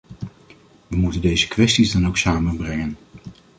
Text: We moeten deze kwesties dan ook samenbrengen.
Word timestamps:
We 0.87 0.95
moeten 0.97 1.21
deze 1.21 1.47
kwesties 1.47 1.91
dan 1.91 2.07
ook 2.07 2.17
samenbrengen. 2.17 2.97